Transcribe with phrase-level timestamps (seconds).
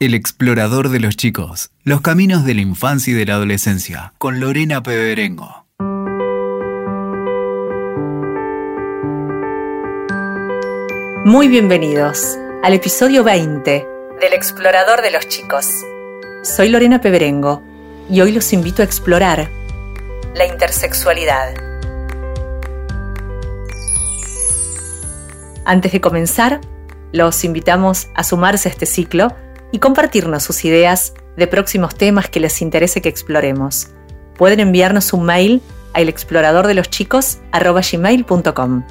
[0.00, 4.40] El explorador de los chicos, los caminos de la infancia y de la adolescencia, con
[4.40, 5.66] Lorena Peberengo.
[11.24, 13.86] Muy bienvenidos al episodio 20
[14.20, 15.68] del explorador de los chicos.
[16.42, 17.62] Soy Lorena Peberengo
[18.10, 19.48] y hoy los invito a explorar
[20.34, 21.54] la intersexualidad.
[25.64, 26.60] Antes de comenzar,
[27.12, 29.32] los invitamos a sumarse a este ciclo
[29.74, 33.88] y compartirnos sus ideas de próximos temas que les interese que exploremos.
[34.38, 35.60] Pueden enviarnos un mail
[35.94, 38.84] a elexploradordeloschicos.com.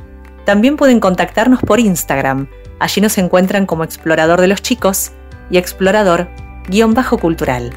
[0.43, 2.49] También pueden contactarnos por Instagram.
[2.79, 5.13] Allí nos encuentran como Explorador de los Chicos
[5.49, 7.71] y Explorador-Cultural.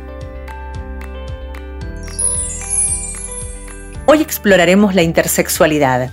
[4.06, 6.10] Hoy exploraremos la intersexualidad,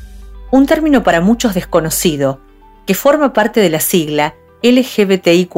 [0.51, 2.39] un término para muchos desconocido,
[2.85, 5.55] que forma parte de la sigla LGBTIQ,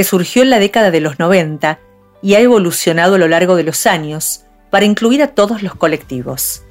[0.00, 1.78] que surgió en la década de los 90
[2.22, 6.62] y ha evolucionado a lo largo de los años para incluir a todos los colectivos.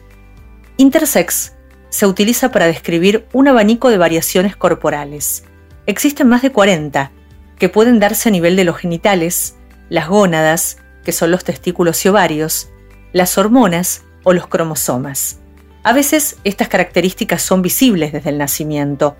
[0.77, 1.53] Intersex
[1.89, 5.43] se utiliza para describir un abanico de variaciones corporales.
[5.85, 7.11] Existen más de 40,
[7.59, 9.57] que pueden darse a nivel de los genitales,
[9.89, 12.69] las gónadas, que son los testículos y ovarios,
[13.13, 15.37] las hormonas o los cromosomas.
[15.83, 19.17] A veces estas características son visibles desde el nacimiento,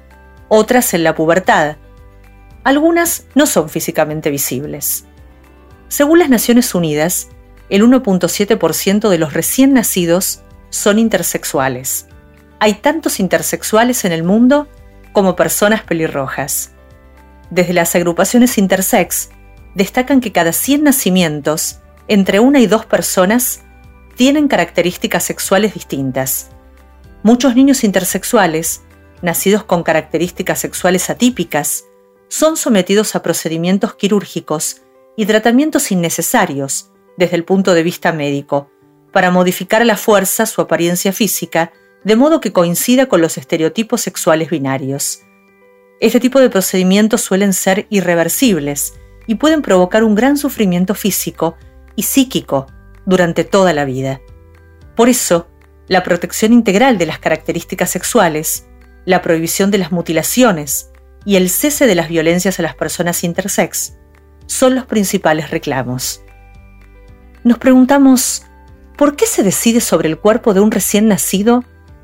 [0.48, 1.78] otras en la pubertad.
[2.64, 5.06] Algunas no son físicamente visibles.
[5.88, 7.30] Según las Naciones Unidas,
[7.70, 12.08] el 1.7% de los recién nacidos son intersexuales.
[12.60, 14.68] Hay tantos intersexuales en el mundo
[15.14, 16.72] como personas pelirrojas.
[17.50, 19.30] Desde las agrupaciones intersex,
[19.76, 23.62] destacan que cada 100 nacimientos, entre una y dos personas
[24.16, 26.50] tienen características sexuales distintas.
[27.24, 28.82] Muchos niños intersexuales
[29.22, 31.86] nacidos con características sexuales atípicas,
[32.30, 34.82] son sometidos a procedimientos quirúrgicos
[35.18, 38.72] y tratamientos innecesarios desde el punto de vista médico,
[39.12, 44.00] para modificar a la fuerza su apariencia física de modo que coincida con los estereotipos
[44.02, 45.20] sexuales binarios.
[46.00, 48.94] Este tipo de procedimientos suelen ser irreversibles
[49.28, 51.58] y pueden provocar un gran sufrimiento físico
[51.98, 52.68] y psíquico
[53.06, 54.22] durante toda la vida.
[54.96, 55.48] Por eso,
[55.88, 58.70] la protección integral de las características sexuales
[59.06, 60.89] la prohibición de las mutilaciones
[61.26, 63.94] y el cese de las violencias a las personas intersex
[64.48, 66.22] son los principales reclamos.
[67.44, 68.44] Nos preguntamos,
[68.98, 71.64] ¿por qué se decide sobre el cuerpo de un recién nacido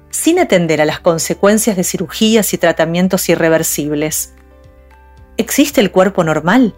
[0.09, 4.33] sin atender a las consecuencias de cirugías y tratamientos irreversibles?
[5.37, 6.73] ¿Existe el cuerpo normal?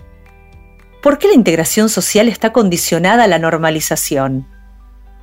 [1.03, 4.47] ¿Por qué la integración social está condicionada a la normalización?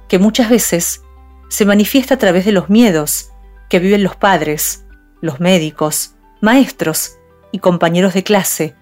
[0.08, 1.02] Que muchas veces
[1.48, 3.30] se manifiesta a través de los miedos
[3.68, 4.84] que viven los padres,
[5.20, 6.13] los médicos,
[6.44, 7.18] maestros
[7.52, 8.74] y compañeros de clase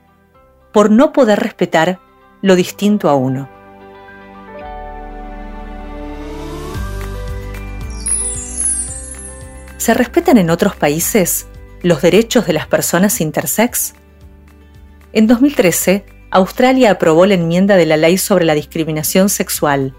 [0.73, 2.01] por no poder respetar
[2.43, 3.49] lo distinto a uno.
[9.77, 11.47] ¿Se respetan en otros países
[11.83, 13.95] los derechos de las personas intersex?
[15.13, 19.95] En 2013, Australia aprobó la enmienda de la ley sobre la discriminación sexual,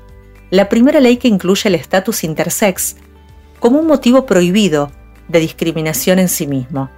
[0.49, 2.97] la primera ley que incluye el estatus intersex
[3.61, 4.91] como un motivo prohibido
[5.29, 6.89] de discriminación en sí mismo.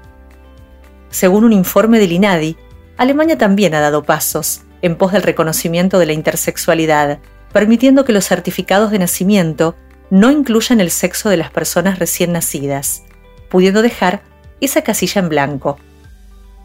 [1.15, 2.57] Según un informe del INADI,
[2.97, 7.19] Alemania también ha dado pasos en pos del reconocimiento de la intersexualidad,
[7.53, 9.77] permitiendo que los certificados de nacimiento
[10.09, 13.03] no incluyan el sexo de las personas recién nacidas,
[13.49, 14.23] pudiendo dejar
[14.59, 15.77] esa casilla en blanco.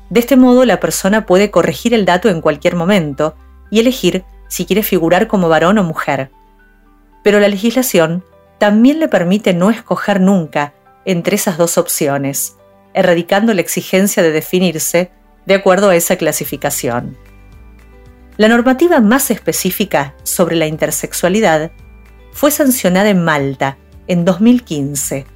[0.08, 3.36] De este modo, la persona puede corregir el dato en cualquier momento
[3.70, 6.32] y elegir si quiere figurar como varón o mujer.
[7.22, 8.24] Pero la legislación
[8.58, 10.74] también le permite no escoger nunca
[11.04, 12.56] entre esas dos opciones,
[12.94, 15.10] erradicando la exigencia de definirse
[15.46, 17.16] de acuerdo a esa clasificación.
[18.36, 21.72] La normativa más específica sobre la intersexualidad
[22.32, 25.26] fue sancionada en Malta en 2015.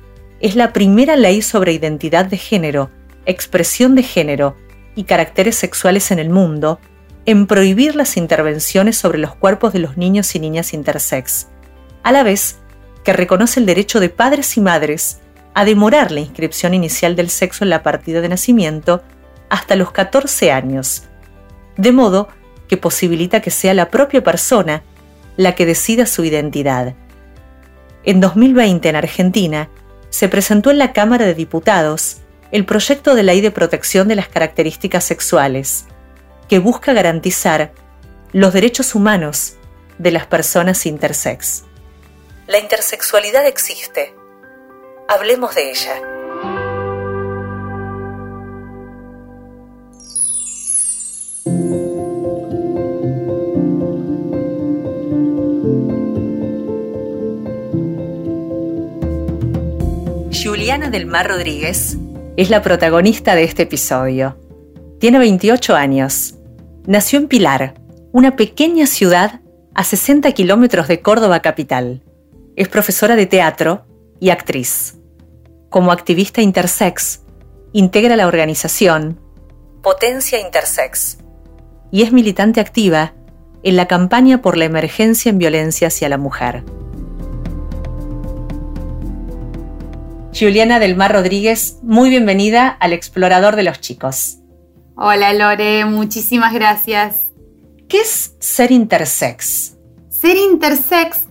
[0.40, 2.90] Es la primera ley sobre identidad de género,
[3.26, 4.56] expresión de género
[4.94, 6.80] y caracteres sexuales en el mundo
[7.26, 11.48] en prohibir las intervenciones sobre los cuerpos de los niños y niñas intersex,
[12.02, 12.58] a la vez
[13.02, 15.20] que reconoce el derecho de padres y madres
[15.54, 19.02] a demorar la inscripción inicial del sexo en la partida de nacimiento
[19.48, 21.04] hasta los 14 años,
[21.76, 22.28] de modo
[22.68, 24.82] que posibilita que sea la propia persona
[25.36, 26.94] la que decida su identidad.
[28.04, 29.68] En 2020 en Argentina
[30.10, 32.18] se presentó en la Cámara de Diputados
[32.52, 35.86] el proyecto de ley de protección de las características sexuales,
[36.48, 37.72] que busca garantizar
[38.32, 39.54] los derechos humanos
[39.98, 41.64] de las personas intersex.
[42.46, 44.14] La intersexualidad existe
[45.06, 46.00] Hablemos de ella.
[60.32, 61.98] Juliana del Mar Rodríguez
[62.38, 64.38] es la protagonista de este episodio.
[65.00, 66.36] Tiene 28 años.
[66.86, 67.74] Nació en Pilar,
[68.12, 69.40] una pequeña ciudad
[69.74, 72.00] a 60 kilómetros de Córdoba capital.
[72.56, 73.84] Es profesora de teatro
[74.20, 74.96] y actriz.
[75.70, 77.22] Como activista intersex,
[77.72, 79.20] integra la organización
[79.82, 81.18] Potencia Intersex
[81.90, 83.12] y es militante activa
[83.62, 86.64] en la campaña por la emergencia en violencia hacia la mujer.
[90.32, 94.38] Juliana del Mar Rodríguez, muy bienvenida al Explorador de los Chicos.
[94.96, 97.30] Hola Lore, muchísimas gracias.
[97.88, 99.76] ¿Qué es ser intersex?
[100.08, 101.23] Ser intersex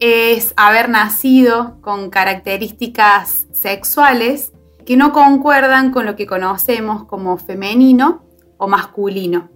[0.00, 4.52] es haber nacido con características sexuales
[4.86, 8.24] que no concuerdan con lo que conocemos como femenino
[8.56, 9.50] o masculino.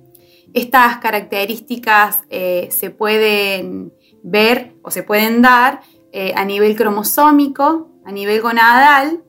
[0.52, 3.92] Estas características eh, se pueden
[4.22, 5.80] ver o se pueden dar
[6.12, 9.22] eh, a nivel cromosómico, a nivel gonadal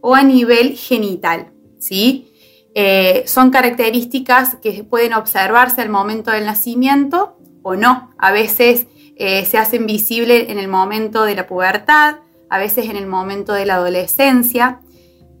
[0.00, 1.52] o a nivel genital.
[1.78, 2.32] ¿sí?
[2.74, 8.10] Eh, son características que pueden observarse al momento del nacimiento o no.
[8.18, 12.16] A veces eh, se hacen visibles en el momento de la pubertad,
[12.50, 14.80] a veces en el momento de la adolescencia.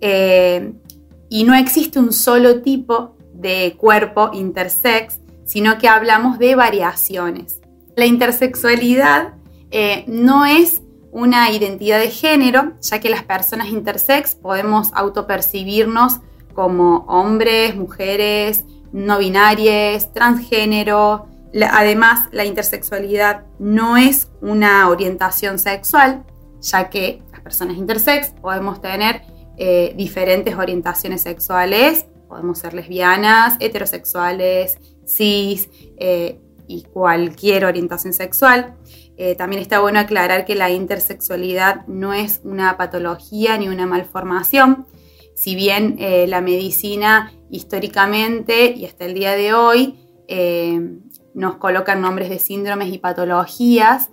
[0.00, 0.72] Eh,
[1.28, 7.60] y no existe un solo tipo de cuerpo intersex, sino que hablamos de variaciones.
[7.96, 9.34] La intersexualidad
[10.06, 10.82] no es
[11.14, 16.20] una identidad de género, ya que las personas intersex podemos autopercibirnos
[16.54, 21.26] como hombres, mujeres, no binarias, transgénero.
[21.62, 26.24] Además, la intersexualidad no es una orientación sexual,
[26.60, 29.22] ya que las personas intersex podemos tener
[29.56, 35.68] eh, diferentes orientaciones sexuales, podemos ser lesbianas, heterosexuales, cis
[35.98, 38.74] eh, y cualquier orientación sexual.
[39.16, 44.86] Eh, también está bueno aclarar que la intersexualidad no es una patología ni una malformación.
[45.36, 45.96] Si bien
[46.28, 49.98] la medicina históricamente y hasta el día de hoy
[51.34, 54.10] nos colocan nombres de síndromes y patologías,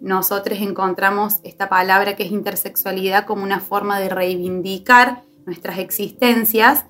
[0.00, 6.84] nosotros encontramos esta palabra que es intersexualidad como una forma de reivindicar nuestras existencias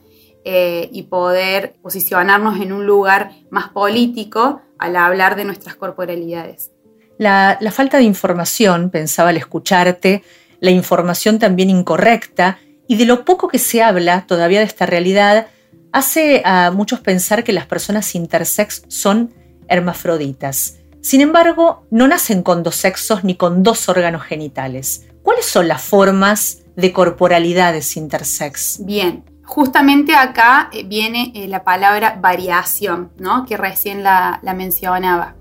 [0.45, 6.73] y poder posicionarnos en un lugar más político al hablar de nuestras corporalidades.
[7.19, 10.23] La, falta de información, pensaba al escucharte,
[10.61, 15.49] la información también incorrecta y de lo poco que se habla todavía de esta realidad,
[15.93, 19.35] hace a muchos pensar que las personas intersex son
[19.69, 20.79] hermafroditas.
[21.00, 25.06] Sin embargo, no nacen con dos sexos ni con dos órganos genitales.
[25.23, 28.85] ¿Cuáles son las formas de corporalidades intersex?
[28.85, 33.44] Bien, justamente acá eh, viene eh, la palabra variación, ¿no?
[33.47, 35.37] que recién la mencionaba.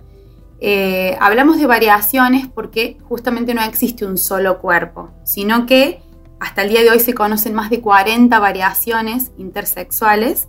[0.60, 6.02] Eh, hablamos de variaciones porque justamente no existe un solo cuerpo, sino que
[6.40, 10.48] hasta el día de hoy se conocen más de 40 variaciones intersexuales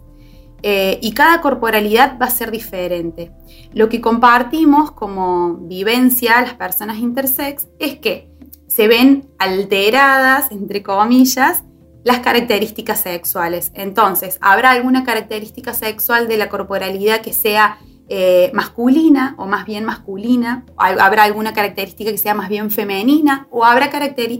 [0.63, 3.33] eh, y cada corporalidad va a ser diferente.
[3.73, 8.31] Lo que compartimos como vivencia las personas intersex es que
[8.67, 11.65] se ven alteradas, entre comillas,
[12.05, 13.71] las características sexuales.
[13.75, 17.79] Entonces, habrá alguna característica sexual de la corporalidad que sea
[18.09, 23.65] eh, masculina o más bien masculina, habrá alguna característica que sea más bien femenina o
[23.65, 23.91] habrá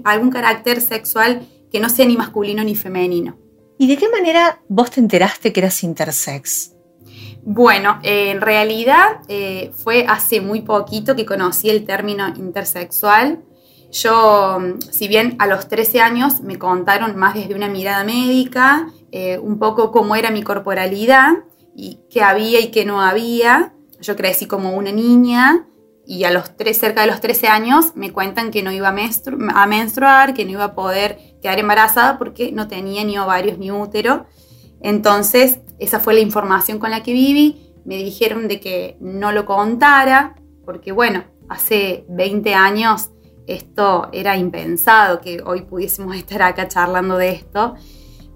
[0.05, 3.37] algún carácter sexual que no sea ni masculino ni femenino.
[3.79, 6.75] ¿Y de qué manera vos te enteraste que eras intersex?
[7.43, 13.45] Bueno, eh, en realidad eh, fue hace muy poquito que conocí el término intersexual.
[13.91, 14.59] Yo,
[14.91, 18.93] si bien a los 13 años me contaron más desde una mirada médica,
[19.41, 21.39] un poco cómo era mi corporalidad,
[21.79, 23.73] y qué había y qué no había.
[24.01, 25.65] Yo crecí como una niña
[26.11, 29.67] y a los tres, cerca de los 13 años me cuentan que no iba a,
[29.67, 34.25] menstruar, que no iba a poder quedar embarazada porque no tenía ni ovarios ni útero.
[34.81, 37.75] Entonces, esa fue la información con la que viví.
[37.85, 40.35] Me dijeron de que no lo contara,
[40.65, 43.11] porque bueno, hace 20 años
[43.47, 47.75] esto era impensado, que hoy pudiésemos estar acá charlando de esto.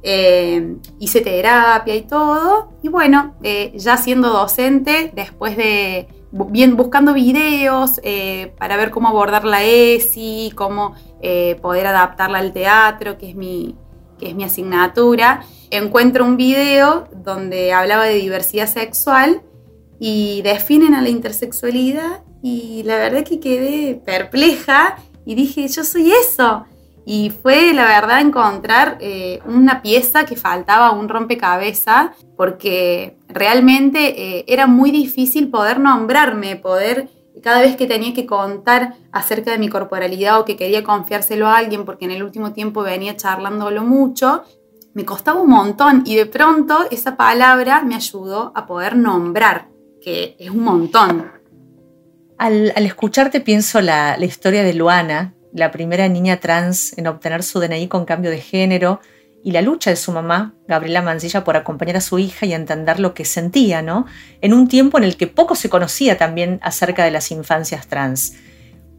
[0.03, 2.75] Eh, hice terapia y todo.
[2.83, 9.09] Y bueno, eh, ya siendo docente, después de bien, buscando videos eh, para ver cómo
[9.09, 10.95] abordar la ESI, cómo
[11.61, 13.77] poder adaptarla al teatro, que es, mi,
[14.19, 19.41] que es mi asignatura, encuentro un video donde hablaba de diversidad sexual
[20.01, 26.11] y definen a la intersexualidad y la verdad que quedé perpleja y dije, yo soy
[26.11, 26.67] eso.
[27.05, 34.45] Y fue, la verdad, encontrar eh, una pieza que faltaba, un rompecabezas, porque realmente eh,
[34.49, 37.09] era muy difícil poder nombrarme, poder
[37.43, 41.57] cada vez que tenía que contar acerca de mi corporalidad o que quería confiárselo a
[41.57, 44.45] alguien, porque en el último tiempo venía charlándolo mucho,
[44.95, 49.69] me costaba un montón y de pronto esa palabra me ayudó a poder nombrar,
[50.03, 51.31] que es un montón.
[52.39, 57.61] Al, escucharte pienso la, la historia de Luana, la primera niña trans en obtener su
[57.61, 59.01] DNI con cambio de género,
[59.45, 63.01] y la lucha de su mamá, Gabriela Mancilla, por acompañar a su hija y entender
[63.01, 64.07] lo que sentía, ¿no?
[64.41, 68.35] En un tiempo en el que poco se conocía también acerca de las infancias trans.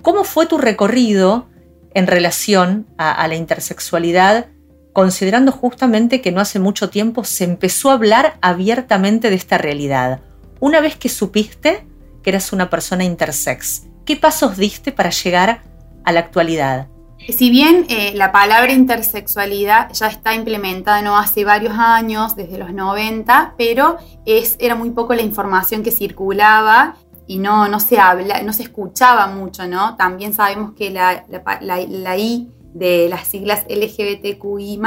[0.02, 1.48] ¿Cómo fue tu recorrido
[1.94, 4.48] en relación a, la intersexualidad,
[4.92, 10.20] considerando justamente que no hace mucho tiempo se empezó a hablar abiertamente de esta realidad?
[10.60, 11.88] Una vez que supiste
[12.22, 15.62] que eras una persona intersex, ¿qué pasos diste para llegar
[16.04, 16.88] a la actualidad?
[17.30, 22.74] Si bien eh, la palabra intersexualidad ya está implementada no hace varios años, desde los
[22.74, 28.42] 90, pero es, era muy poco la información que circulaba y no, no se habla,
[28.44, 29.96] no se escuchaba mucho, ¿no?
[29.96, 31.25] También sabemos que la,
[31.62, 34.80] la I de las siglas LGBTQI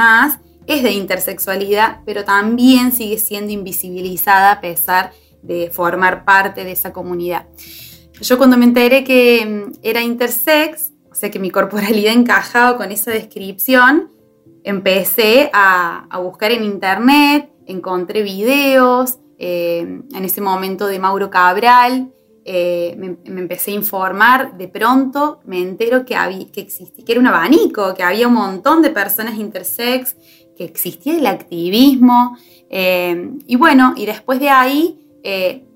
[0.67, 6.93] es de intersexualidad, pero también sigue siendo invisibilizada a pesar de formar parte de esa
[6.93, 7.47] comunidad.
[8.21, 13.11] Yo cuando me enteré que mm, era intersex, sé que mi corporalidad encajaba con esa
[13.11, 14.11] descripción,
[14.63, 22.11] empecé a, buscar en internet, encontré videos, eh, en ese momento de Mauro Cabral,
[22.45, 27.19] eh, me, empecé a informar, de pronto me entero que, había, que existía, que era
[27.19, 30.15] un abanico, que había un montón de personas intersex,
[30.55, 32.37] que existía el activismo,
[32.69, 34.99] eh, y bueno, y después de ahí,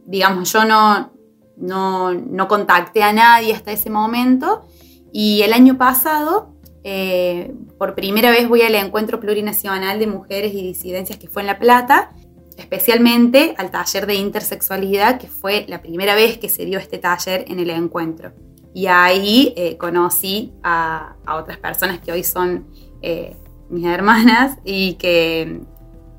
[0.05, 1.11] digamos, yo no,
[1.57, 4.65] no, no contacté a nadie hasta ese momento,
[5.11, 6.53] y el año pasado,
[6.83, 11.47] eh, por primera vez voy al encuentro plurinacional de mujeres y disidencias que fue en
[11.47, 12.11] La Plata,
[12.57, 17.45] especialmente al taller de intersexualidad, que fue la primera vez que se dio este taller
[17.47, 18.31] en el encuentro.
[18.73, 22.67] Y ahí eh, conocí a, otras personas que hoy son
[23.01, 23.35] eh,
[23.69, 25.61] mis hermanas y que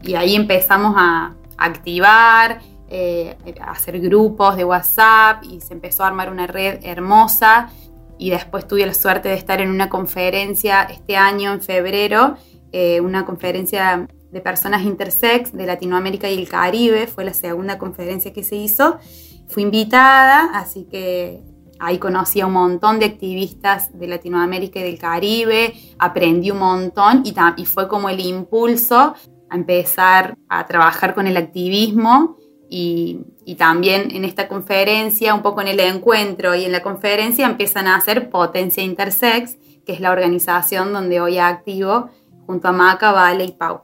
[0.02, 2.60] y ahí empezamos a activar,
[3.60, 7.70] a hacer grupos de WhatsApp y se empezó a armar una red hermosa
[8.22, 12.36] y después tuve la suerte de estar en una conferencia este año, en febrero,
[12.70, 18.32] eh, una conferencia de personas intersex de Latinoamérica y el Caribe, fue la segunda conferencia
[18.32, 18.98] que se hizo.
[19.48, 21.42] Fui invitada, así que
[21.80, 27.22] ahí conocí a un montón de activistas de Latinoamérica y del Caribe, aprendí un montón
[27.24, 29.14] y, y fue como el impulso
[29.50, 32.36] a empezar a trabajar con el activismo
[32.74, 37.86] y, también en esta conferencia, un poco en el encuentro y en la conferencia empiezan
[37.86, 42.08] a hacer Potencia Intersex, que es la organización donde hoy activo
[42.46, 43.82] junto a Maca, Vale y Pau.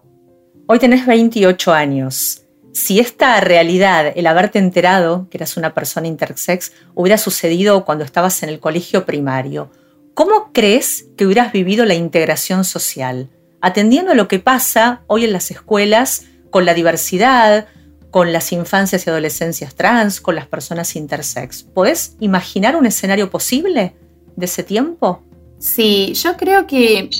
[0.67, 2.45] Hoy tenés 28 años.
[2.73, 8.43] Si esta realidad, el haberte enterado que eras una persona intersex, hubiera sucedido cuando estabas
[8.43, 9.71] en el colegio primario,
[10.15, 13.29] ¿cómo crees que hubieras vivido la integración social?
[13.61, 17.69] Atendiendo a lo que pasa hoy en las escuelas con la diversidad,
[18.11, 21.63] con las infancias y adolescencias trans, con las personas intersex.
[21.63, 23.95] ¿Puedes imaginar un escenario posible
[24.37, 25.23] de ese tiempo?
[25.59, 27.11] Sí, yo creo que,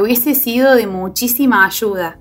[0.00, 2.18] hubiese sido de muchísima ayuda,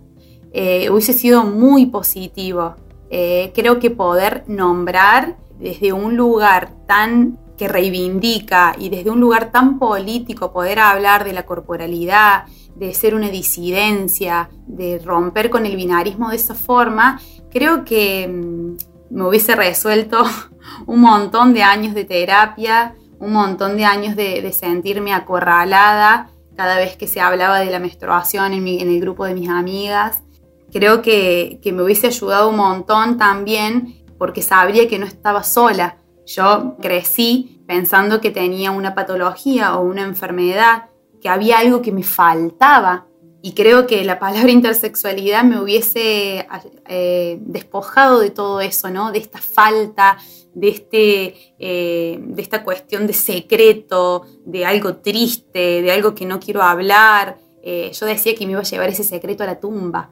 [0.53, 2.75] eh, hubiese sido muy positivo.
[3.10, 9.51] Eh, creo que poder nombrar desde un lugar tan que reivindica y desde un lugar
[9.51, 15.75] tan político poder hablar de la corporalidad, de ser una disidencia, de romper con el
[15.75, 17.22] binarismo de esa forma,
[17.53, 18.75] creo que mm,
[19.12, 20.24] me hubiese resuelto
[20.88, 26.98] un montón de años de terapia, un montón de años de, sentirme acorralada cada vez
[26.98, 30.24] que se hablaba de la menstruación en, el grupo de mis amigas.
[30.72, 35.98] Creo que, que me hubiese ayudado un montón también porque sabría que no estaba sola.
[36.25, 40.89] Yo crecí pensando que tenía una patología o una enfermedad
[41.22, 43.05] que había algo que me faltaba.
[43.46, 46.48] Y creo que la palabra intersexualidad me hubiese
[46.88, 49.12] eh, despojado de todo eso, ¿no?
[49.12, 50.18] De esta falta,
[50.56, 56.40] de, este, eh, de esta cuestión de secreto, de algo triste, de algo que no
[56.40, 57.38] quiero hablar.
[57.62, 60.12] Eh, yo decía que me iba a llevar ese secreto a la tumba,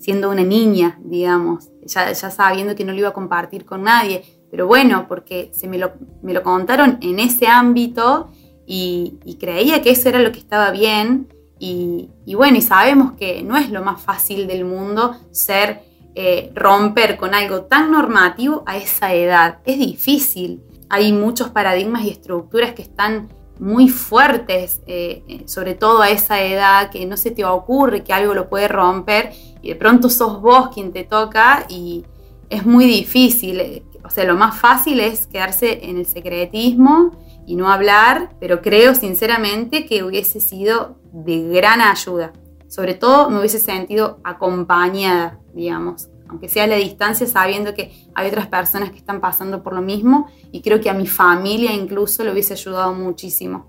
[0.00, 4.24] siendo una niña, digamos, ya, ya sabiendo que no lo iba a compartir con nadie.
[4.50, 8.30] Pero bueno, porque se me lo, me lo contaron en ese ámbito
[8.66, 11.28] y, creía que eso era lo que estaba bien.
[11.64, 15.82] Y, bueno, y sabemos que no es lo más fácil del mundo ser,
[16.16, 19.58] eh, romper con algo tan normativo a esa edad.
[19.64, 20.60] Es difícil.
[20.88, 23.28] Hay muchos paradigmas y estructuras que están
[23.60, 28.34] muy fuertes, eh, sobre todo a esa edad, que no se te ocurre que algo
[28.34, 29.30] lo puede romper
[29.62, 32.04] y de pronto sos vos quien te toca y
[32.50, 33.84] es muy difícil.
[34.04, 37.12] o sea, lo más fácil es quedarse en el secretismo
[37.52, 42.32] y no hablar, pero creo sinceramente que hubiese sido de gran ayuda.
[42.66, 48.28] Sobre todo me hubiese sentido acompañada, digamos, aunque sea a la distancia, sabiendo que hay
[48.28, 52.24] otras personas que están pasando por lo mismo y creo que a mi familia incluso
[52.24, 53.66] le hubiese ayudado muchísimo.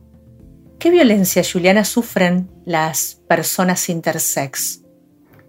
[0.80, 4.82] ¿Qué violencia, Juliana, sufren las personas intersex?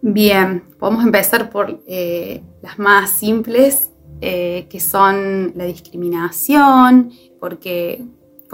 [0.02, 8.04] Bien, podemos empezar por eh, las más simples, eh, que son la discriminación, porque,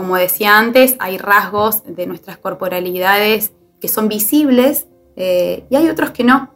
[0.01, 3.53] como decía antes, hay rasgos de nuestras corporalidades
[3.83, 6.55] que son visibles eh, y hay otros que no.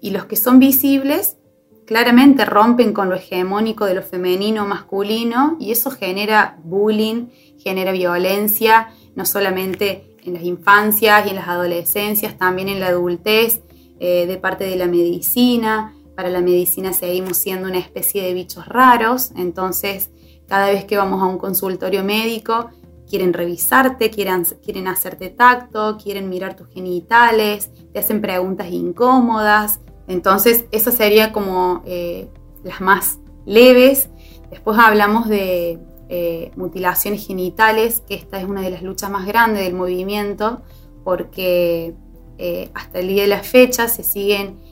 [0.00, 1.36] Y los que son visibles
[1.84, 7.26] claramente rompen con lo hegemónico de lo femenino masculino y eso genera bullying,
[7.58, 13.60] genera violencia, no solamente en las infancias y en las adolescencias, también en la adultez,
[14.00, 15.94] eh, de parte de la medicina.
[16.16, 20.08] Para la medicina seguimos siendo una especie de bichos raros, entonces
[20.46, 22.70] cada vez que vamos a un consultorio médico
[23.08, 30.64] quieren revisarte, quieren, quieren hacerte tacto, quieren mirar tus genitales, te hacen preguntas incómodas, entonces,
[30.72, 32.28] esas serían como eh,
[32.64, 34.08] las más leves.
[34.50, 39.64] Después hablamos de eh, mutilaciones genitales, que esta es una de las luchas más grandes
[39.64, 40.62] del movimiento,
[41.04, 41.94] porque
[42.38, 44.66] eh, hasta el día de la fecha se siguen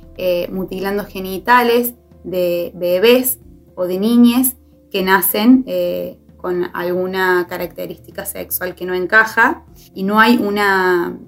[0.51, 1.93] mutilando genitales
[2.25, 3.39] de bebés
[3.75, 4.57] o de niñas
[4.91, 5.63] que nacen
[6.47, 9.65] con alguna característica sexual que no encaja
[9.97, 11.19] y no hay una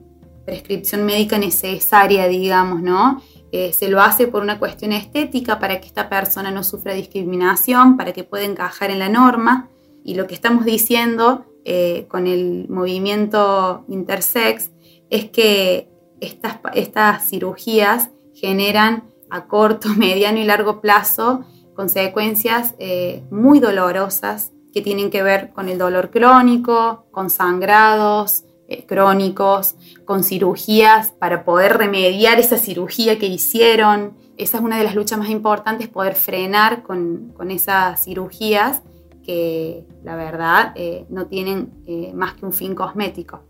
[0.45, 3.21] prescripción médica necesaria, digamos, ¿no?
[3.51, 7.97] Eh, se lo hace por una cuestión estética para que esta persona no sufra discriminación,
[7.97, 9.69] para que pueda encajar en la norma.
[10.05, 14.71] Y lo que estamos diciendo eh, con el movimiento intersex
[15.11, 15.89] es que
[16.21, 21.45] estas, estas cirugías generan a corto, mediano y largo plazo
[21.75, 28.87] consecuencias eh, muy dolorosas que tienen que ver con el dolor crónico, con sangrados, eh,
[28.87, 34.17] crónicos, con cirugías para poder remediar esa cirugía que hicieron.
[34.37, 38.83] Esa es una de las luchas más importantes, poder frenar con, esas cirugías
[39.25, 43.43] que la verdad eh, no tienen eh, más que un fin cosmético.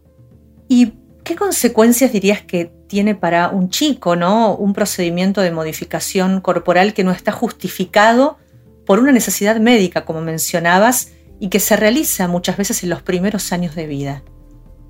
[0.66, 4.56] ¿Y qué consecuencias dirías que tiene para un chico, ¿no?
[4.56, 8.38] Un procedimiento de modificación corporal que no está justificado
[8.86, 13.52] por una necesidad médica, como mencionabas, y que se realiza muchas veces en los primeros
[13.52, 14.22] años de vida.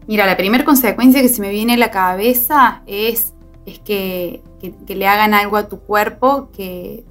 [0.06, 3.34] Mira, la primera consecuencia que se me viene a la cabeza es,
[3.66, 4.42] es que,
[4.88, 7.04] le hagan algo a tu cuerpo que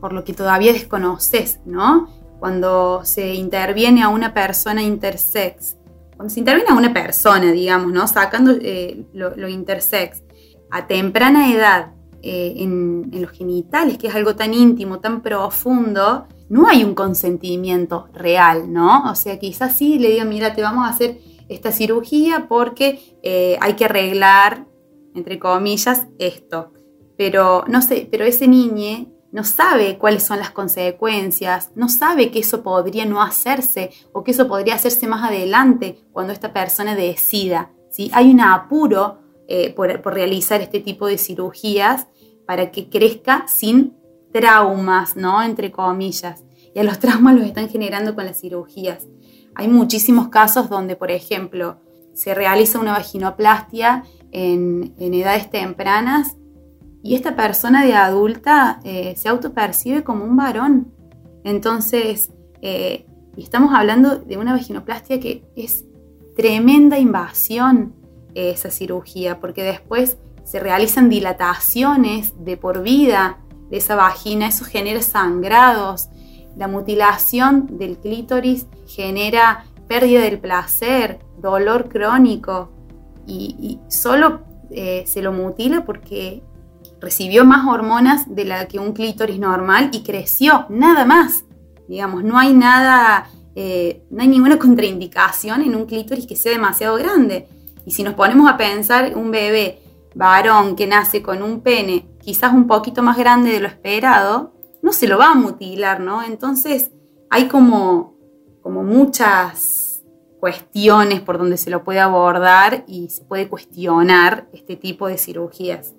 [0.00, 2.08] por lo que todavía desconoces, ¿no?
[2.38, 5.76] Cuando se interviene a una persona intersex,
[6.16, 8.06] cuando se interviene a una persona, digamos, ¿no?
[8.08, 10.22] Sacando eh, lo, intersex,
[10.70, 16.68] a temprana edad, eh, en, los genitales, que es algo tan íntimo, tan profundo, no
[16.68, 19.10] hay un consentimiento real, ¿no?
[19.10, 23.56] O sea, quizás sí le digan, mira, te vamos a hacer esta cirugía porque eh,
[23.60, 24.66] hay que arreglar,
[25.14, 26.72] entre comillas, esto.
[27.16, 32.40] Pero no sé, pero ese niño no sabe cuáles son las consecuencias, no sabe que
[32.40, 37.70] eso podría no hacerse o que eso podría hacerse más adelante cuando esta persona decida.
[37.92, 38.10] ¿sí?
[38.12, 42.08] Hay un apuro eh, por, por, realizar este tipo de cirugías
[42.44, 43.99] para que crezca sin
[44.32, 45.42] traumas, ¿no?
[45.42, 46.44] Entre comillas.
[46.74, 49.06] Y a los traumas los están generando con las cirugías.
[49.54, 51.78] Hay muchísimos casos donde, por ejemplo,
[52.14, 56.36] se realiza una vaginoplastia en, edades tempranas
[57.02, 60.92] y esta persona de adulta eh, se autopercibe como un varón.
[61.44, 62.30] Entonces,
[62.62, 65.84] eh, estamos hablando de una vaginoplastia que es
[66.36, 67.94] tremenda invasión
[68.34, 73.38] eh, esa cirugía, porque después se realizan dilataciones de por vida
[73.70, 76.08] de esa vagina, eso genera sangrados,
[76.56, 82.70] la mutilación del clítoris genera pérdida del placer, dolor crónico
[83.26, 86.42] y, solo eh, se lo mutila porque
[87.00, 91.44] recibió más hormonas de la que un clítoris normal y creció, nada más.
[91.88, 96.96] Digamos, no hay nada, eh, no hay ninguna contraindicación en un clítoris que sea demasiado
[96.96, 97.48] grande.
[97.86, 99.80] Y si nos ponemos a pensar, un bebé
[100.14, 104.92] varón que nace con un pene quizás un poquito más grande de lo esperado, no
[104.92, 106.22] se lo va a mutilar, ¿no?
[106.22, 106.90] Entonces
[107.30, 108.14] hay como,
[108.62, 110.02] como muchas
[110.38, 115.94] cuestiones por donde se lo puede abordar y se puede cuestionar este tipo de cirugías.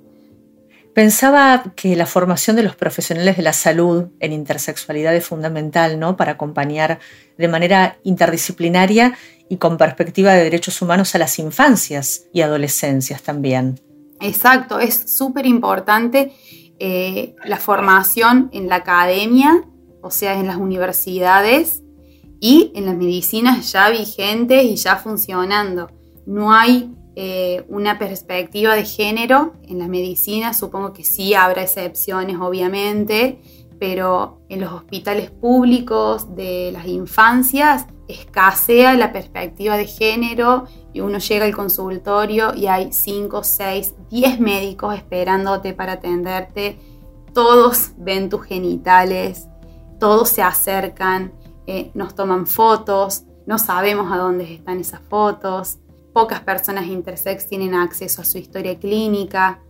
[0.93, 6.17] Pensaba que la formación de los profesionales de la salud en intersexualidad es fundamental, ¿no?
[6.17, 6.99] Para acompañar
[7.37, 9.13] de manera interdisciplinaria
[9.47, 13.79] y con perspectiva de derechos humanos a las infancias y adolescencias también.
[14.21, 16.33] Exacto, es súper importante
[16.79, 19.65] eh, la formación en la academia
[20.01, 21.83] o sea, en las universidades
[22.39, 25.89] y en las medicinas ya vigentes y ya funcionando.
[26.25, 32.37] No hay eh, una perspectiva de género en la medicina, supongo que sí habrá excepciones,
[32.39, 33.41] obviamente,
[33.79, 41.19] pero en los hospitales públicos de las infancias escasea la perspectiva de género y uno
[41.19, 46.79] llega al consultorio y hay 5, 6, 10 médicos esperándote para atenderte.
[47.33, 49.47] Todos ven tus genitales,
[49.99, 51.33] todos se acercan,
[51.67, 55.79] eh, nos toman fotos, no sabemos a dónde están esas fotos.
[56.13, 59.61] Pocas personas intersex tienen acceso a su historia clínica,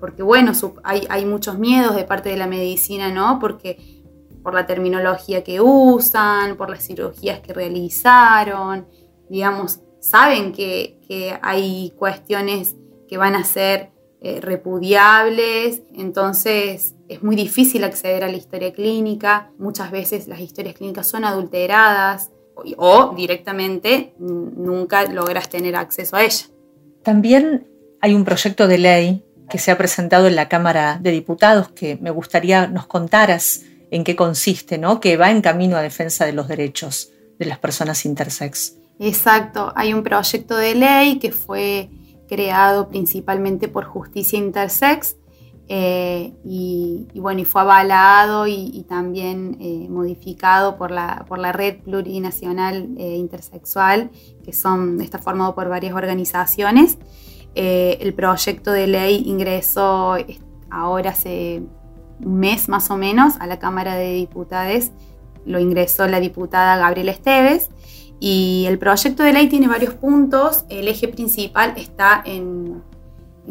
[0.00, 0.52] porque bueno,
[0.84, 3.38] hay, hay muchos miedos de parte de la medicina, ¿no?
[3.38, 4.01] Porque
[4.42, 8.86] por la terminología que usan, por las cirugías que realizaron,
[9.28, 10.98] digamos, saben que,
[11.42, 12.74] hay cuestiones
[13.06, 13.90] que van a ser
[14.22, 20.74] eh, repudiables, entonces es muy difícil acceder a la historia clínica, muchas veces las historias
[20.74, 22.30] clínicas son adulteradas
[22.78, 26.46] o, directamente nunca logras tener acceso a ella.
[27.02, 27.68] También
[28.00, 31.98] hay un proyecto de ley que se ha presentado en la Cámara de Diputados que
[32.00, 35.00] me gustaría nos contaras en qué consiste, ¿no?
[35.00, 38.74] Que va en camino a defensa de los derechos de las personas intersex.
[38.98, 41.90] Exacto, hay un proyecto de ley que fue
[42.26, 45.16] creado principalmente por Justicia Intersex
[45.68, 51.80] eh, y, bueno, y fue avalado y, también eh, modificado por la, por la Red
[51.82, 54.10] Plurinacional eh, Intersexual,
[54.42, 56.96] que son, está formado por varias organizaciones.
[57.54, 60.16] el proyecto de ley ingresó
[60.70, 61.62] ahora hace
[62.22, 64.90] mes más o menos a la Cámara de Diputados,
[65.44, 67.70] lo ingresó la diputada Gabriela Esteves
[68.20, 70.64] y el proyecto de ley tiene varios puntos.
[70.68, 72.82] El eje principal está en,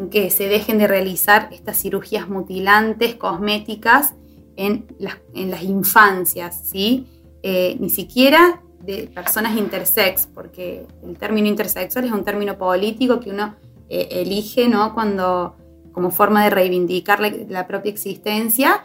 [0.10, 4.14] que se dejen de realizar estas cirugías mutilantes, cosméticas,
[4.56, 7.08] en las, en las infancias, ¿sí?
[7.42, 13.32] Eh, ni siquiera de personas intersex, porque el término intersexual es un término político que
[13.32, 13.56] uno
[13.90, 14.94] eh, elige ¿no?
[14.94, 15.56] cuando
[15.92, 18.84] como forma de reivindicar la, propia existencia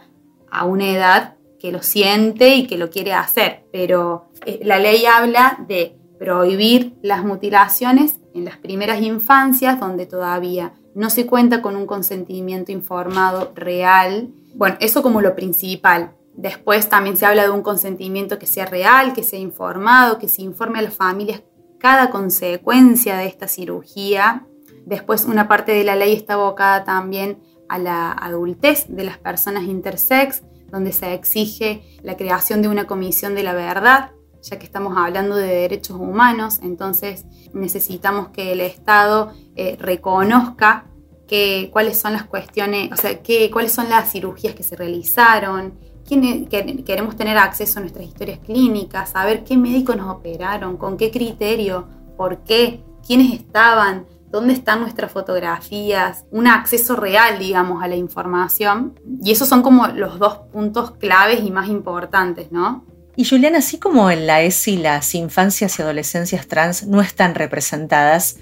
[0.49, 3.65] a una edad que lo siente y que lo quiere hacer.
[3.71, 10.73] Pero eh, la ley habla de prohibir las mutilaciones en las primeras infancias donde todavía
[10.95, 14.29] no se cuenta con un consentimiento informado real.
[14.55, 16.11] Bueno, eso como lo principal.
[16.35, 20.41] Después también se habla de un consentimiento que sea real, que sea informado, que se
[20.41, 21.41] informe a las familias
[21.79, 24.46] cada consecuencia de esta cirugía
[24.87, 29.65] Después una parte de la ley está abocada también a la adultez de las personas
[29.65, 34.95] intersex, donde se exige la creación de una comisión de la verdad, ya que estamos
[34.95, 40.85] hablando de derechos humanos, entonces necesitamos que el Estado eh, reconozca
[41.27, 45.77] que, cuáles son las cuestiones, o sea, que, cuáles son las cirugías que se realizaron,
[46.05, 51.11] quién, queremos tener acceso a nuestras historias clínicas, saber qué médicos nos operaron, con qué
[51.11, 57.95] criterio, por qué, quiénes estaban, dónde están nuestras fotografías, un acceso real, digamos, a la
[57.95, 58.99] información.
[59.23, 62.85] Y esos son como los dos puntos claves y más importantes, ¿no?
[63.15, 68.37] Y Juliana, así como en la ESI las infancias y adolescencias trans no están representadas,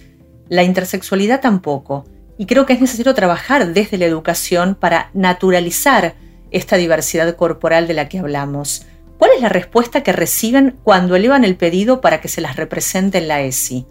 [0.50, 2.06] la intersexualidad tampoco.
[2.38, 6.15] Y creo que es necesario trabajar desde la educación para naturalizar
[6.52, 8.86] esta diversidad corporal de la que hablamos.
[9.17, 13.19] ¿Cuál es la respuesta que reciben cuando elevan el pedido para que se las represente
[13.19, 13.88] en la ESI?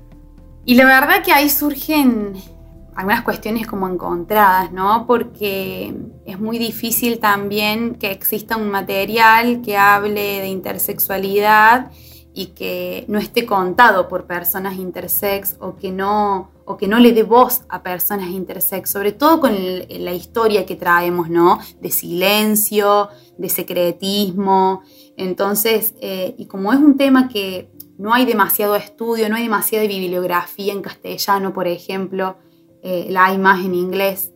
[0.66, 2.34] Y la verdad que ahí surgen
[2.94, 5.06] algunas cuestiones como encontradas, ¿no?
[5.06, 11.90] Porque es muy difícil también que exista un material que hable de intersexualidad
[12.32, 17.12] y que no esté contado por personas intersex o que no, o que no le
[17.12, 21.58] dé voz a personas intersex, sobre todo con la historia que traemos, ¿no?
[21.80, 24.82] De silencio, de secretismo.
[25.16, 29.86] Entonces, eh, y como es un tema que no hay demasiado estudio, no hay demasiada
[29.86, 32.36] bibliografía en castellano, por ejemplo,
[32.82, 34.32] eh, la hay más en inglés.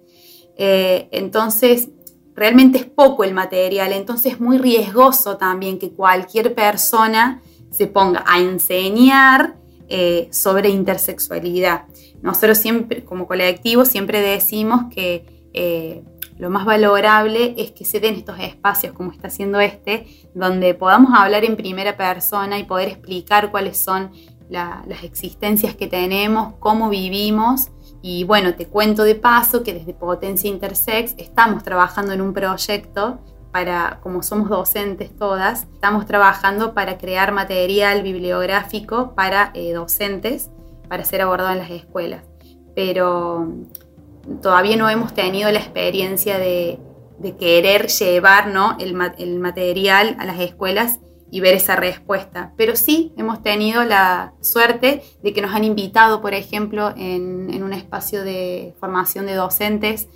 [0.56, 1.88] Eh, entonces,
[2.34, 8.24] realmente es poco el material, entonces es muy riesgoso también que cualquier persona se ponga
[8.26, 9.56] a enseñar
[9.88, 11.84] eh, sobre intersexualidad.
[12.22, 15.38] Nosotros siempre, como colectivo, siempre decimos que
[16.38, 21.12] lo más valorable es que se den estos espacios como está haciendo este, donde podamos
[21.18, 24.12] hablar en primera persona y poder explicar cuáles son
[24.48, 27.68] las existencias que tenemos, cómo vivimos.
[28.00, 33.18] Y bueno, te cuento de paso que desde Potencia Intersex estamos trabajando en un proyecto
[33.52, 40.50] para, como somos docentes todas, estamos trabajando para crear material bibliográfico para eh, docentes
[40.88, 42.22] para ser abordado en las escuelas.
[42.74, 43.48] Pero
[44.42, 46.80] todavía no hemos tenido la experiencia de,
[47.38, 48.76] querer llevar ¿no?
[48.78, 48.94] el,
[49.40, 52.52] material a las escuelas y ver esa respuesta.
[52.56, 57.72] Pero sí hemos tenido la suerte de que nos han invitado, por ejemplo, en, un
[57.72, 60.08] espacio de formación de docentes,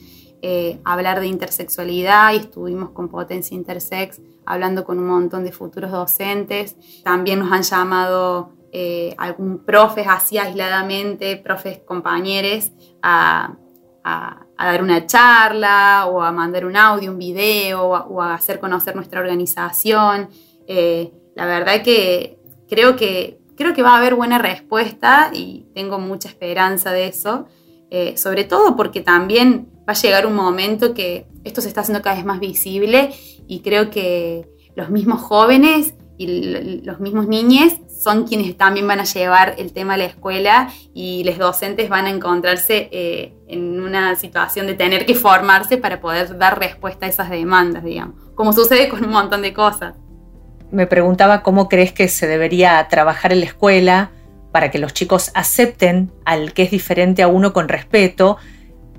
[0.43, 5.53] eh, a hablar de intersexualidad y estuvimos con Potencia Intersex hablando con un montón de
[5.53, 6.77] futuros docentes.
[7.05, 12.73] También nos han llamado eh, algún profes así aisladamente, profes compañeros,
[13.03, 13.57] a,
[14.05, 19.21] dar una charla o a mandar un audio, un video o a, hacer conocer nuestra
[19.21, 20.29] organización.
[20.67, 22.39] Eh, la verdad que
[22.69, 27.47] creo, que creo que va a haber buena respuesta y tengo mucha esperanza de eso,
[27.91, 32.03] eh, sobre todo porque también va a llegar un momento que esto se está haciendo
[32.03, 33.11] cada vez más visible
[33.47, 39.05] y creo que los mismos jóvenes y los mismos niños son quienes también van a
[39.05, 44.17] llevar el tema a la escuela y los docentes van a encontrarse eh, en una
[44.17, 48.89] situación de tener que formarse para poder dar respuesta a esas demandas, digamos, como sucede
[48.89, 49.95] con un montón de cosas.
[50.73, 54.11] Me preguntaba cómo crees que se debería trabajar en la escuela
[54.51, 58.37] para que los chicos acepten al que es diferente a uno con respeto,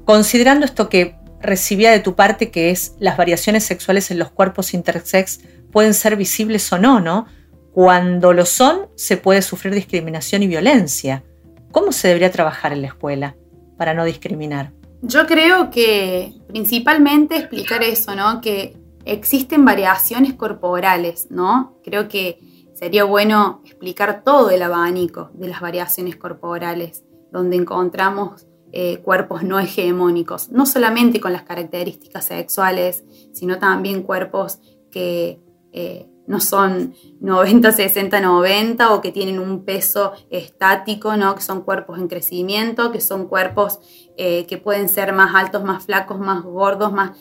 [0.06, 4.74] considerando esto que recibía de tu parte, que es las variaciones sexuales en los cuerpos
[4.74, 7.28] intersex pueden ser visibles o no, ¿no?
[7.74, 11.24] Cuando lo son, se puede sufrir discriminación y violencia.
[11.72, 13.36] ¿Cómo se debería trabajar en la escuela
[13.78, 14.72] para no discriminar?
[15.02, 18.42] Yo creo que principalmente explicar eso, ¿no?
[18.42, 21.80] Que existen variaciones corporales, ¿no?
[21.84, 22.40] Creo que
[22.76, 29.60] sería bueno explicar todo el abanico de las variaciones corporales, donde encontramos eh, cuerpos no
[29.60, 34.60] hegemónicos, no solamente con las características sexuales, sino también cuerpos
[34.92, 35.40] que
[35.72, 41.36] eh, no son 90, 60, 90 o que tienen un peso estático, ¿no?
[41.36, 43.80] que son cuerpos en crecimiento, que son cuerpos
[44.18, 47.18] eh, que pueden ser más altos, más flacos, más gordos, más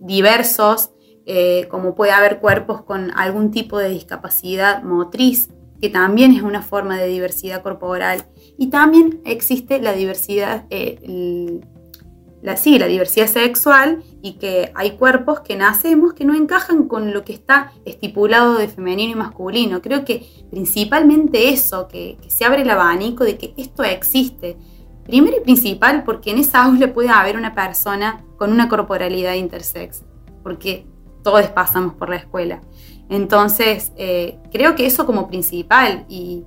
[0.00, 0.90] diversos,
[1.24, 6.62] eh, como puede haber cuerpos con algún tipo de discapacidad motriz, que también es una
[6.62, 8.24] forma de diversidad corporal.
[8.58, 10.66] Y también existe la diversidad,
[12.46, 17.12] la, sí, la diversidad sexual y que hay cuerpos que nacemos que no encajan con
[17.12, 19.82] lo que está estipulado de femenino y masculino.
[19.82, 24.56] Creo que principalmente eso, que, se abre el abanico de que esto existe.
[25.02, 30.04] Primero y principal porque en esa aula puede haber una persona con una corporalidad intersex,
[30.44, 30.86] porque
[31.24, 32.60] todos pasamos por la escuela.
[33.08, 36.44] Entonces, eh, creo que eso como principal y,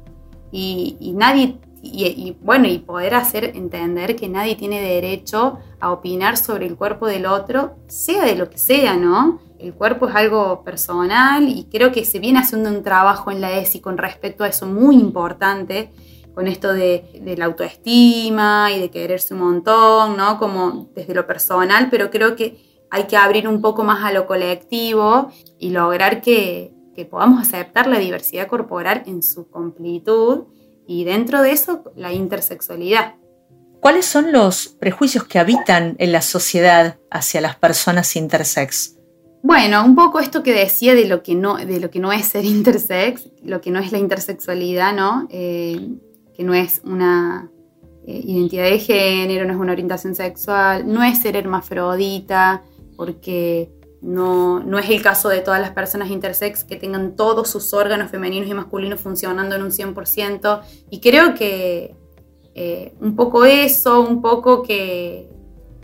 [0.49, 6.65] y nadie y, bueno, y poder hacer entender que nadie tiene derecho a opinar sobre
[6.65, 9.39] el cuerpo del otro, sea de lo que sea, ¿no?
[9.59, 13.57] El cuerpo es algo personal y creo que se viene haciendo un trabajo en la
[13.57, 15.91] ESI con respecto a eso muy importante,
[16.33, 20.39] con esto de, la autoestima y de quererse un montón, ¿no?
[20.39, 24.25] Como desde lo personal, pero creo que hay que abrir un poco más a lo
[24.25, 30.45] colectivo y lograr que, que podamos aceptar la diversidad corporal en su completud
[30.87, 33.18] y dentro de eso la intersexualidad.
[33.79, 38.95] ¿Cuáles son los prejuicios que habitan en la sociedad hacia las personas intersex?
[39.41, 42.25] Bueno, un poco esto que decía de lo que no, de lo que no es
[42.25, 45.27] ser intersex, lo que no es la intersexualidad, ¿no?
[45.29, 45.79] Eh,
[46.35, 47.49] que no es una
[48.05, 52.63] eh, identidad de género, no es una orientación sexual, no es ser hermafrodita,
[52.97, 57.73] porque no, no, es el caso de todas las personas intersex que tengan todos sus
[57.73, 60.61] órganos femeninos y masculinos funcionando en un 100%.
[60.89, 61.95] Y creo que
[62.61, 65.29] eh, un poco eso, un poco que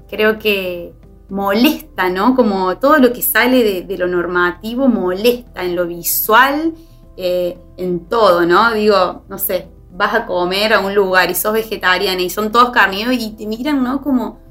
[0.09, 0.91] creo que
[1.29, 2.35] molesta, ¿no?
[2.35, 6.73] Como todo lo que sale de, lo normativo molesta en lo visual,
[7.15, 8.73] eh, en todo, ¿no?
[8.73, 12.71] Digo, no sé, vas a comer a un lugar y sos vegetariana y son todos
[12.71, 14.01] carnívoros y te miran, ¿no?
[14.01, 14.41] Como,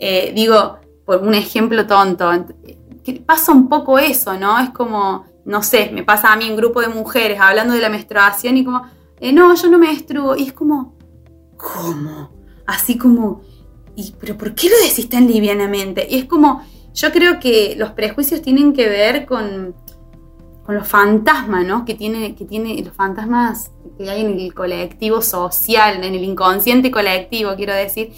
[0.00, 2.32] eh, digo, por un ejemplo tonto,
[3.24, 4.58] pasa un poco eso, ¿no?
[4.58, 7.90] Es como, no sé, me pasa a mí en grupo de mujeres hablando de la
[7.90, 8.82] menstruación y como,
[9.32, 10.34] no, yo no menstruo.
[10.34, 10.98] Y es como,
[11.60, 12.30] ¿cómo?
[12.66, 13.42] Así como,
[13.96, 16.06] ¿y, pero por qué lo decís tan livianamente?
[16.08, 19.74] Y es como, yo creo que los prejuicios tienen que ver con,
[20.64, 21.84] con los fantasmas, ¿no?
[21.84, 26.90] Que tiene, que tiene los fantasmas que hay en el colectivo social, en el inconsciente
[26.90, 28.12] colectivo, quiero decir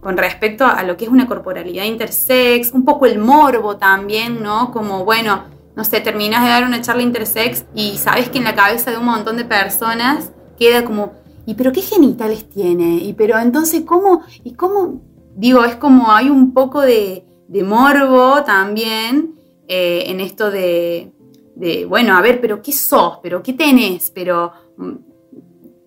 [0.00, 4.72] con respecto a lo que es una corporalidad intersex, un poco el morbo también, ¿no?
[4.72, 5.44] Como, bueno,
[5.76, 8.96] no sé, terminas de dar una charla intersex y sabes que en la cabeza de
[8.96, 11.12] un montón de personas queda como,
[11.50, 12.96] ¿y pero qué genitales tiene?
[12.96, 14.22] ¿Y pero entonces cómo?
[14.44, 15.02] ¿Y cómo?
[15.34, 17.24] Digo, es como hay un poco de,
[17.64, 19.34] morbo también
[19.66, 21.12] eh, en esto de,
[21.56, 23.18] de, bueno, a ver, pero ¿qué sos?
[23.22, 24.10] ¿Pero qué tenés?
[24.10, 24.52] Pero...
[24.76, 24.92] Mm,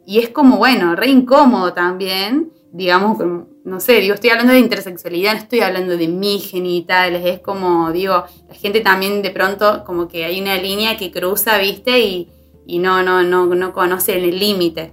[0.06, 3.20] y es como, bueno, re incómodo también digamos,
[3.64, 7.92] no sé, digo, estoy hablando de intersexualidad, no estoy hablando de mis genitales, es como,
[7.92, 12.00] digo, la gente también de pronto como que hay una línea que cruza, ¿viste?
[12.00, 12.30] Y,
[12.66, 14.92] y no, no, no, no conoce el límite.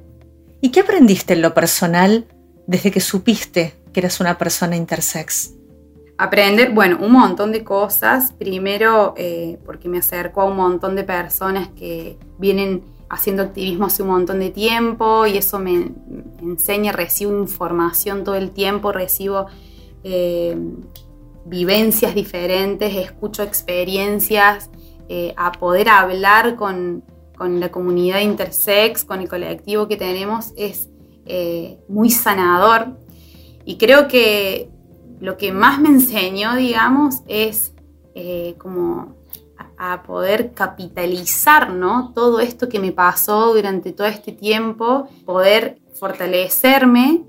[0.61, 2.27] ¿Y qué aprendiste en lo personal
[2.67, 5.55] desde que supiste que eras una persona intersex?
[6.19, 8.33] Aprender, bueno, un montón de cosas.
[8.33, 14.03] Primero, eh, porque me acercó a un montón de personas que vienen haciendo activismo hace
[14.03, 15.93] un montón de tiempo y eso me,
[16.41, 19.47] enseña, recibo información todo el tiempo, recibo
[20.05, 20.57] eh,
[21.45, 24.71] vivencias diferentes, escucho experiencias,
[25.09, 27.03] eh, a poder hablar con,
[27.41, 30.91] con la comunidad intersex, con el colectivo que tenemos, es
[31.25, 32.99] eh, muy sanador.
[33.65, 34.69] Y creo que
[35.21, 37.73] lo que más me enseñó, digamos, es
[38.15, 39.17] eh, como
[39.79, 42.13] a, poder capitalizar ¿no?
[42.15, 47.23] todo esto que me pasó durante todo este tiempo, poder fortalecerme,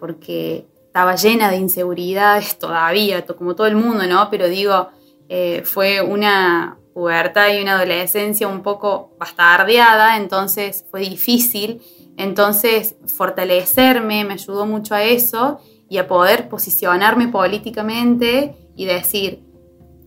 [0.00, 4.30] porque estaba llena de inseguridades todavía, como todo el mundo, ¿no?
[4.30, 4.88] Pero digo,
[5.28, 11.80] eh, fue una, pubertad y una adolescencia un poco bastardeada, entonces fue difícil.
[12.16, 19.44] Entonces, fortalecerme me ayudó mucho a eso y a poder posicionarme políticamente y decir,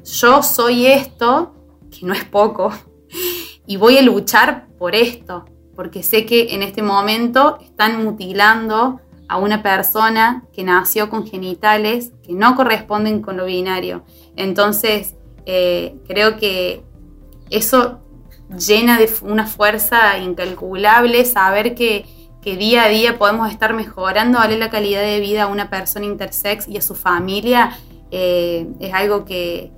[0.03, 1.55] yo soy esto,
[1.89, 2.73] que no es poco,
[3.65, 5.45] y voy a luchar por esto,
[5.77, 8.99] porque sé que en este momento están mutilando
[9.29, 14.03] a una persona que nació con genitales que no corresponden con lo binario.
[14.35, 16.83] Entonces, eh, creo que
[17.49, 18.01] eso
[18.49, 22.05] llena de una fuerza incalculable saber que,
[22.43, 26.67] día a día podemos estar mejorando darle la calidad de vida a una persona intersex
[26.67, 27.77] y a su familia
[28.09, 29.71] eh, es algo que,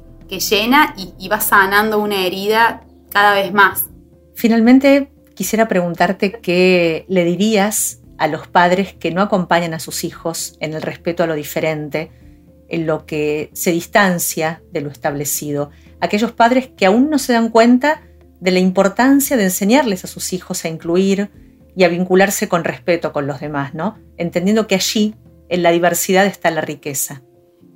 [0.49, 3.85] llena y, y va sanando una herida cada vez más.
[4.33, 10.55] Finalmente, quisiera preguntarte qué le dirías a los padres que no acompañan a sus hijos
[10.59, 12.09] en el respeto a lo diferente,
[12.73, 15.71] en lo que se distancia de lo establecido
[16.03, 18.01] aquellos padres que aún no se dan cuenta
[18.41, 21.31] de la importancia de enseñarles a sus hijos a incluir
[21.77, 23.97] y a vincularse con respeto con los demás, ¿no?
[24.17, 25.15] Entendiendo que allí,
[25.47, 27.23] en la diversidad, está la riqueza.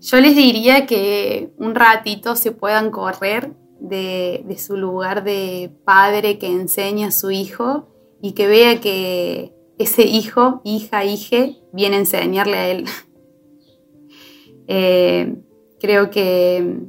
[0.01, 6.47] Yo les diría que un ratito se puedan correr de, su lugar de padre que
[6.47, 7.87] enseña a su hijo
[8.21, 12.85] y que vea que ese hijo, hija, hije, viene a enseñarle a él.
[14.67, 15.35] Eh,
[15.79, 16.79] creo que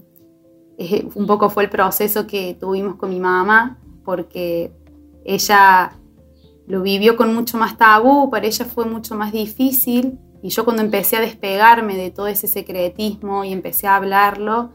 [1.15, 4.73] un poco fue el proceso que tuvimos con mi mamá, porque
[5.25, 5.93] ella
[6.67, 10.83] lo vivió con mucho más tabú, para ella fue mucho más difícil, y yo cuando
[10.83, 14.71] empecé a despegarme de todo ese secretismo y empecé a hablarlo,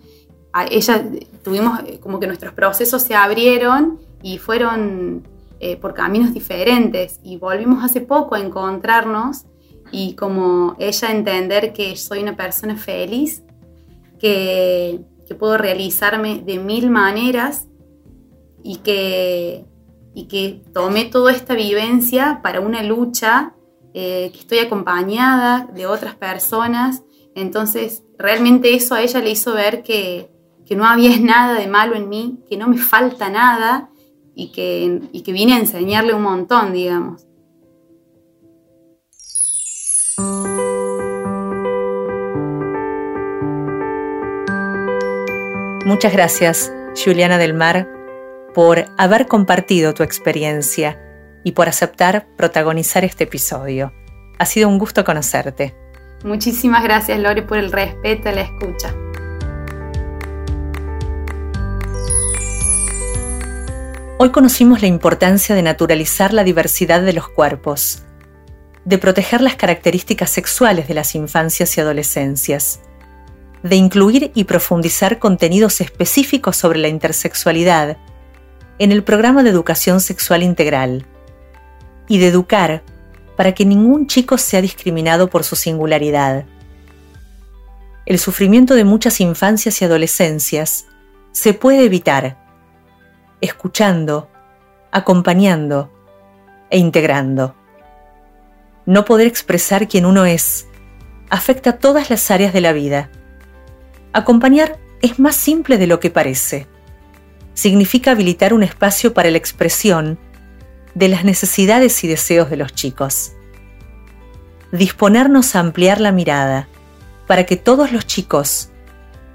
[0.69, 1.05] ella
[1.43, 5.27] tuvimos eh, como que nuestros procesos se abrieron y fueron
[5.59, 9.45] eh, por caminos diferentes, y volvimos hace poco a encontrarnos
[9.93, 13.43] y como ella entender que soy una persona feliz,
[14.19, 17.67] que que puedo realizarme de mil maneras
[18.63, 19.65] y que,
[20.13, 23.53] y que tomé toda esta vivencia para una lucha,
[23.93, 27.03] eh, que estoy acompañada de otras personas.
[27.35, 30.29] Entonces, realmente eso a ella le hizo ver que,
[30.65, 33.89] que no había nada de malo en mí, que no me falta nada
[34.35, 37.25] y que, y que vine a enseñarle un montón, digamos.
[45.85, 47.89] Muchas gracias, Juliana del Mar,
[48.53, 50.97] por haber compartido tu experiencia
[51.43, 53.91] y por aceptar protagonizar este episodio.
[54.39, 55.75] Ha sido un gusto conocerte.
[56.23, 58.95] Muchísimas gracias, Lore, por el respeto y la escucha.
[64.19, 68.05] Hoy conocimos la importancia de naturalizar la diversidad de los cuerpos,
[68.85, 72.79] de proteger las características sexuales de las infancias y adolescencias
[73.63, 77.97] de incluir y profundizar contenidos específicos sobre la intersexualidad
[78.77, 81.05] en el programa de educación sexual integral
[82.07, 82.83] y de educar
[83.37, 86.45] para que ningún chico sea discriminado por su singularidad.
[88.05, 90.87] El sufrimiento de muchas infancias y adolescencias
[91.31, 92.37] se puede evitar
[93.39, 94.29] escuchando,
[94.91, 95.89] acompañando
[96.69, 97.55] e integrando.
[98.85, 100.67] No poder expresar quién uno es
[101.29, 103.09] afecta todas las áreas de la vida
[104.13, 106.67] Acompañar es más simple de lo que parece.
[107.55, 110.19] Significa habilitar un espacio para la expresión
[110.93, 113.33] de las necesidades y deseos de los chicos.
[114.71, 116.67] Disponernos a ampliar la mirada
[117.25, 118.69] para que todos los chicos,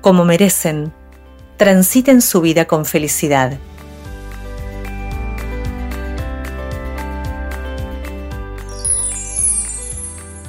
[0.01, 0.93] como merecen,
[1.57, 3.59] transiten su vida con felicidad.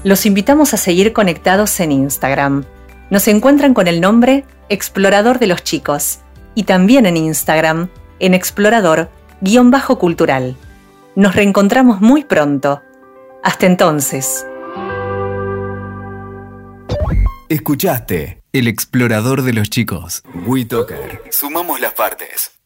[0.04, 2.64] Los invitamos a seguir conectados en Instagram.
[3.10, 6.20] Nos encuentran con el nombre Explorador de los Chicos
[6.53, 7.89] y también en Instagram
[8.20, 10.55] en explorador-cultural.
[11.16, 12.84] Nos reencontramos muy pronto.
[13.43, 14.45] Hasta entonces.
[17.49, 20.22] Escuchaste El Explorador de los Chicos.
[20.45, 21.24] WeToker.
[21.32, 22.59] Sumamos las partes.